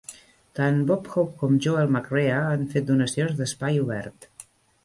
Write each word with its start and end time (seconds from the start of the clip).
Tant 0.59 0.79
Bob 0.91 1.09
Hope 1.15 1.35
com 1.41 1.53
Joel 1.67 1.93
McCrea 1.97 2.39
han 2.55 2.65
fet 2.75 2.89
donacions 2.91 3.39
d'espai 3.43 3.81
obert. 3.87 4.31